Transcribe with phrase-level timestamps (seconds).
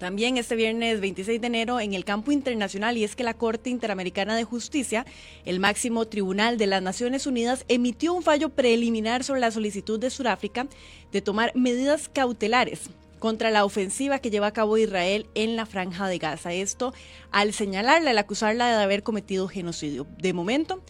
[0.00, 3.68] también este viernes 26 de enero en el campo internacional y es que la Corte
[3.68, 5.04] Interamericana de Justicia,
[5.44, 10.08] el máximo tribunal de las Naciones Unidas, emitió un fallo preliminar sobre la solicitud de
[10.08, 10.66] Sudáfrica
[11.12, 16.08] de tomar medidas cautelares contra la ofensiva que lleva a cabo Israel en la franja
[16.08, 16.54] de Gaza.
[16.54, 16.94] Esto
[17.30, 20.06] al señalarla, al acusarla de haber cometido genocidio.
[20.16, 20.82] De momento,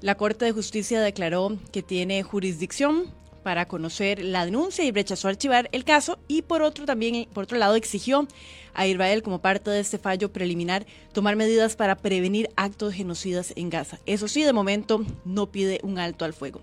[0.00, 3.12] la Corte de Justicia declaró que tiene jurisdicción
[3.46, 7.58] para conocer la denuncia y rechazó archivar el caso y por otro también por otro
[7.58, 8.26] lado exigió
[8.74, 13.70] a Israel como parte de este fallo preliminar tomar medidas para prevenir actos genocidas en
[13.70, 14.00] Gaza.
[14.04, 16.60] Eso sí, de momento no pide un alto al fuego.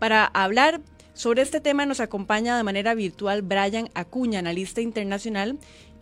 [0.00, 0.80] Para hablar
[1.12, 5.56] sobre este tema nos acompaña de manera virtual Brian Acuña, analista internacional.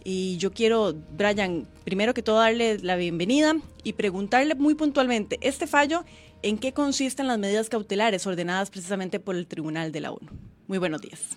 [0.05, 5.67] Y yo quiero, Brian, primero que todo darle la bienvenida y preguntarle muy puntualmente, ¿este
[5.67, 6.05] fallo
[6.43, 10.29] en qué consisten las medidas cautelares ordenadas precisamente por el Tribunal de la ONU?
[10.67, 11.37] Muy buenos días.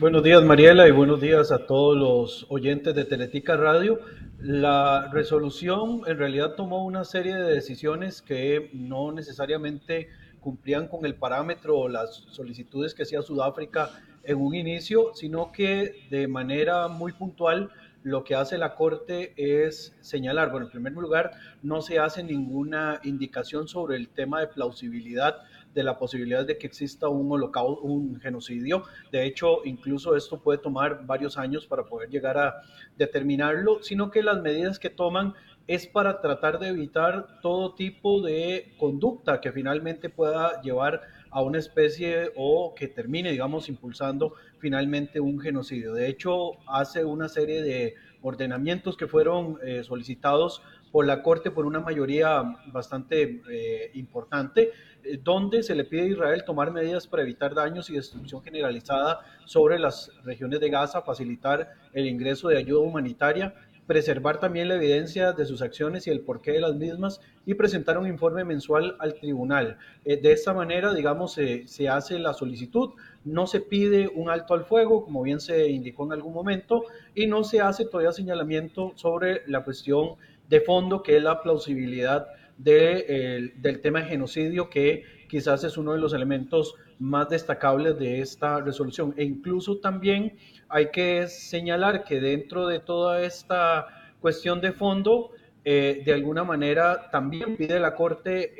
[0.00, 4.00] Buenos días, Mariela, y buenos días a todos los oyentes de Teletica Radio.
[4.38, 10.08] La resolución en realidad tomó una serie de decisiones que no necesariamente
[10.40, 13.90] cumplían con el parámetro o las solicitudes que hacía Sudáfrica
[14.24, 17.70] en un inicio, sino que de manera muy puntual
[18.04, 23.00] lo que hace la Corte es señalar, bueno, en primer lugar, no se hace ninguna
[23.04, 25.36] indicación sobre el tema de plausibilidad
[25.72, 28.84] de la posibilidad de que exista un holocausto, un genocidio.
[29.10, 32.62] De hecho, incluso esto puede tomar varios años para poder llegar a
[32.98, 35.34] determinarlo, sino que las medidas que toman
[35.66, 41.58] es para tratar de evitar todo tipo de conducta que finalmente pueda llevar a una
[41.58, 45.94] especie o que termine, digamos, impulsando finalmente un genocidio.
[45.94, 51.64] De hecho, hace una serie de ordenamientos que fueron eh, solicitados por la Corte por
[51.64, 54.70] una mayoría bastante eh, importante,
[55.02, 59.20] eh, donde se le pide a Israel tomar medidas para evitar daños y destrucción generalizada
[59.46, 63.54] sobre las regiones de Gaza, facilitar el ingreso de ayuda humanitaria
[63.86, 67.98] preservar también la evidencia de sus acciones y el porqué de las mismas y presentar
[67.98, 69.78] un informe mensual al tribunal.
[70.04, 72.90] Eh, de esta manera, digamos, se hace la solicitud,
[73.24, 76.84] no se pide un alto al fuego, como bien se indicó en algún momento,
[77.14, 80.16] y no se hace todavía señalamiento sobre la cuestión
[80.48, 82.26] de fondo, que es la plausibilidad
[82.62, 88.20] de, del tema de genocidio, que quizás es uno de los elementos más destacables de
[88.20, 89.14] esta resolución.
[89.16, 90.36] E incluso también
[90.68, 93.86] hay que señalar que dentro de toda esta
[94.20, 95.30] cuestión de fondo,
[95.64, 98.54] eh, de alguna manera también pide la Corte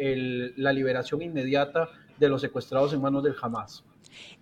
[0.56, 1.88] la liberación inmediata
[2.18, 3.84] de los secuestrados en manos del Hamas.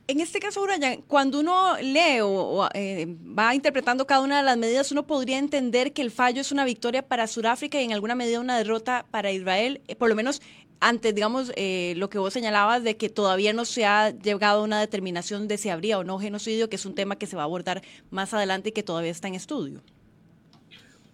[0.06, 4.58] En este caso, Brian, cuando uno lee o, eh, va interpretando cada una de las
[4.58, 8.14] medidas, uno podría entender que el fallo es una victoria para Sudáfrica y en alguna
[8.16, 10.42] medida una derrota para Israel, eh, por lo menos
[10.80, 14.64] antes, digamos, eh, lo que vos señalabas de que todavía no se ha llegado a
[14.64, 17.42] una determinación de si habría o no genocidio, que es un tema que se va
[17.42, 19.82] a abordar más adelante y que todavía está en estudio.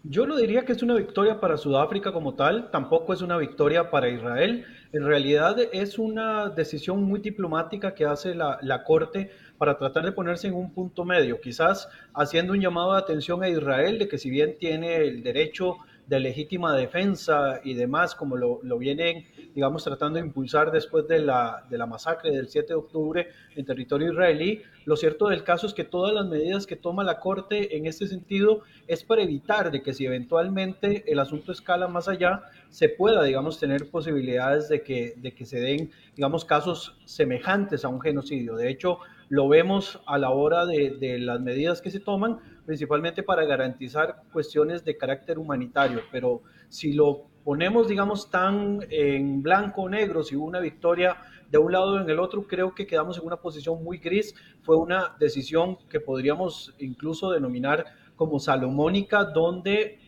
[0.08, 3.90] Yo no diría que es una victoria para Sudáfrica como tal, tampoco es una victoria
[3.90, 4.64] para Israel.
[4.96, 10.46] En realidad es una decisión muy diplomática que hace la, Corte para tratar de ponerse
[10.48, 14.30] en un punto medio, quizás haciendo un llamado de atención a Israel de que si
[14.30, 20.26] bien tiene el derecho de legítima defensa y demás, como lo, vienen, digamos, tratando de
[20.26, 24.62] impulsar después de la, de la masacre del 7 de octubre en territorio israelí.
[24.84, 28.06] Lo cierto del caso es que todas las medidas que toma la Corte en este
[28.06, 33.24] sentido es para evitar de que si eventualmente el asunto escala más allá, se pueda,
[33.24, 38.54] digamos, tener posibilidades de que, de que se den, digamos, casos semejantes a un genocidio.
[38.54, 43.44] De hecho, lo vemos a la hora de, las medidas que se toman, principalmente para
[43.44, 50.22] garantizar cuestiones de carácter humanitario, pero si lo ponemos, digamos, tan en blanco o negro,
[50.22, 51.16] si hubo una victoria
[51.50, 54.34] de un lado o en el otro, creo que quedamos en una posición muy gris.
[54.62, 57.84] Fue una decisión que podríamos incluso denominar
[58.16, 60.00] como salomónica, donde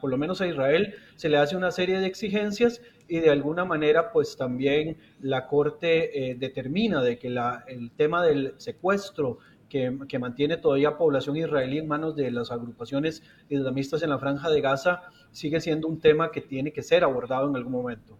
[0.00, 3.64] por lo menos a Israel se le hace una serie de exigencias y de alguna
[3.64, 9.38] manera pues también la Corte eh, determina de que la, el tema del secuestro
[9.70, 14.60] que, mantiene todavía población israelí en manos de las agrupaciones islamistas en la franja de
[14.60, 18.18] Gaza, sigue siendo un tema que tiene que ser abordado en algún momento.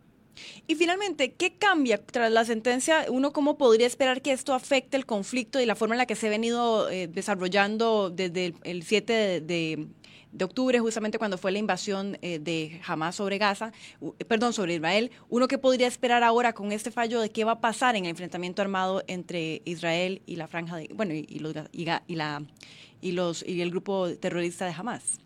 [0.67, 3.07] Y finalmente, ¿qué cambia tras la sentencia?
[3.09, 6.17] ¿Uno cómo podría esperar que esto afecte el conflicto y la forma en la que
[6.17, 9.89] se ha venido eh, desarrollando desde el, 7 de,
[10.43, 13.73] octubre, justamente cuando fue la invasión eh, de Hamas sobre Gaza,
[14.29, 17.61] perdón, sobre Israel, uno que podría esperar ahora con este fallo de qué va a
[17.61, 21.85] pasar en el enfrentamiento armado entre Israel y la franja de, bueno, y, los, y,
[21.85, 22.03] la,
[23.01, 25.19] y, los, y el grupo terrorista de Hamas.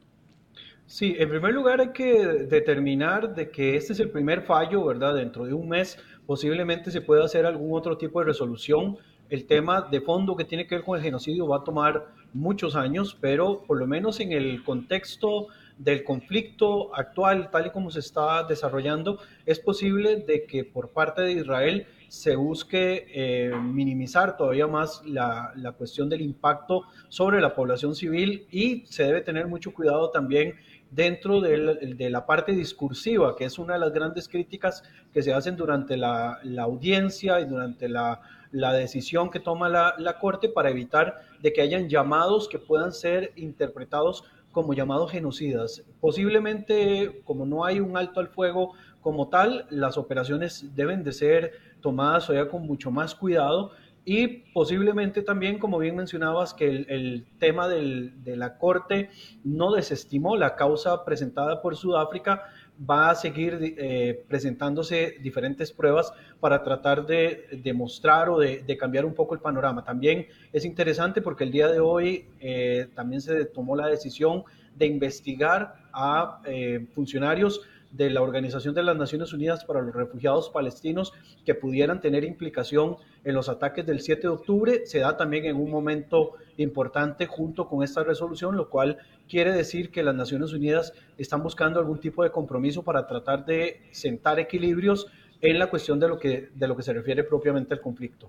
[0.87, 5.15] Sí, en primer lugar hay que determinar de que este es el primer fallo, ¿verdad?
[5.15, 8.99] Dentro de un mes posiblemente se pueda hacer algún otro tipo de resolución
[9.31, 12.77] el tema de fondo que tiene que ver con el genocidio va a tomar muchos
[12.77, 15.49] años, pero por lo menos en el contexto
[15.79, 21.23] del conflicto actual, tal y como se está desarrollando, es posible de que por parte
[21.23, 27.55] de Israel se busque eh, minimizar todavía más la, la, cuestión del impacto sobre la
[27.55, 30.55] población civil y se debe tener mucho cuidado también
[30.95, 35.57] dentro de la, parte discursiva, que es una de las grandes críticas que se hacen
[35.57, 38.21] durante la, audiencia y durante la,
[38.53, 44.25] decisión que toma la, Corte para evitar de que hayan llamados que puedan ser interpretados
[44.55, 45.85] como llamados genocidas.
[46.01, 48.73] Posiblemente, como no hay un alto al fuego
[49.03, 51.53] como tal, las operaciones deben de ser
[51.83, 53.73] tomadas todavía con mucho más cuidado
[54.07, 59.11] y posiblemente también, como bien mencionabas, que el, tema de la Corte
[59.43, 62.43] no desestimó la causa presentada por Sudáfrica,
[62.79, 69.15] va a seguir eh, presentándose diferentes pruebas para tratar de demostrar o de, cambiar un
[69.15, 69.85] poco el panorama.
[69.85, 74.45] También es interesante porque el día de hoy eh, también se tomó la decisión
[74.75, 77.61] de investigar a eh, funcionarios
[77.97, 81.13] de la Organización de las Naciones Unidas para los Refugiados Palestinos
[81.47, 84.87] que pudieran tener implicación en los ataques del 7 de octubre.
[84.87, 88.99] Se da también en un momento importante junto con esta resolución, lo cual
[89.29, 93.83] quiere decir que las Naciones Unidas están buscando algún tipo de compromiso para tratar de
[93.93, 95.07] sentar equilibrios
[95.41, 98.29] en la cuestión de lo que, de lo que se refiere propiamente al conflicto.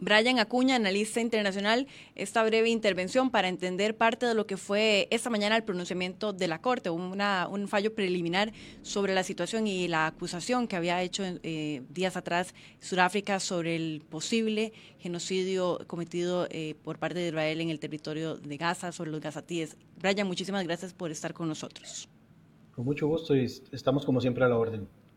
[0.00, 5.30] Brian Acuña, analista internacional, esta breve intervención para entender parte de lo que fue esta
[5.30, 8.52] mañana el pronunciamiento de la Corte, una, un fallo preliminar
[8.82, 14.02] sobre la situación y la acusación que había hecho eh, días atrás Sudáfrica sobre el
[14.08, 19.20] posible genocidio cometido eh, por parte de Israel en el territorio de Gaza, sobre los
[19.20, 19.76] gazatíes.
[19.96, 22.08] Brian, muchísimas gracias por estar con nosotros.
[22.74, 24.88] Con mucho gusto y estamos como siempre a la orden.